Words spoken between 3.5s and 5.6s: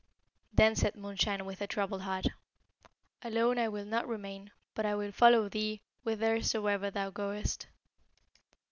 I will not remain, but I will follow